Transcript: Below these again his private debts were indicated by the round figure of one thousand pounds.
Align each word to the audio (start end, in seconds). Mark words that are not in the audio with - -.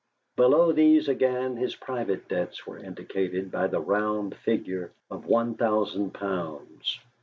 Below 0.35 0.71
these 0.71 1.07
again 1.09 1.57
his 1.57 1.75
private 1.75 2.27
debts 2.27 2.65
were 2.65 2.79
indicated 2.79 3.51
by 3.51 3.67
the 3.67 3.79
round 3.79 4.35
figure 4.35 4.93
of 5.11 5.27
one 5.27 5.53
thousand 5.53 6.15
pounds. 6.15 6.99